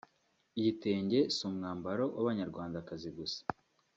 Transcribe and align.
Igitenge 0.59 1.19
si 1.35 1.41
umwambaro 1.49 2.03
w’abanyarwandakazi 2.15 3.09
gusa 3.17 3.41